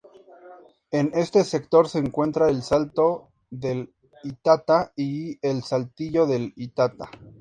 En 0.89 1.11
este 1.13 1.43
sector 1.43 1.87
se 1.87 1.99
encuentra 1.99 2.49
el 2.49 2.63
salto 2.63 3.29
del 3.51 3.93
Itata 4.23 4.93
y 4.95 5.37
el 5.47 5.61
Saltillo 5.61 6.25
del 6.25 6.53
Itata. 6.55 7.11